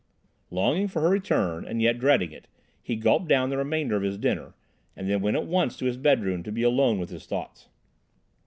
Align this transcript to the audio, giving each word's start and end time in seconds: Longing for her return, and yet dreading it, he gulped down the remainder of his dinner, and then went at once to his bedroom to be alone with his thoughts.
Longing 0.49 0.87
for 0.87 1.03
her 1.03 1.09
return, 1.09 1.63
and 1.63 1.79
yet 1.79 1.99
dreading 1.99 2.31
it, 2.31 2.47
he 2.81 2.95
gulped 2.95 3.27
down 3.27 3.51
the 3.51 3.57
remainder 3.57 3.95
of 3.95 4.01
his 4.01 4.17
dinner, 4.17 4.55
and 4.95 5.07
then 5.07 5.21
went 5.21 5.37
at 5.37 5.45
once 5.45 5.77
to 5.77 5.85
his 5.85 5.97
bedroom 5.97 6.41
to 6.41 6.51
be 6.51 6.63
alone 6.63 6.97
with 6.97 7.11
his 7.11 7.27
thoughts. 7.27 7.69